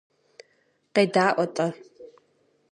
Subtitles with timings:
[0.93, 1.67] КъедаӀуэ-тӀэ.